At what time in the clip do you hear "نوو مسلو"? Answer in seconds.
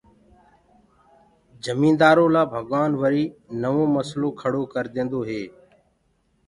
3.61-4.29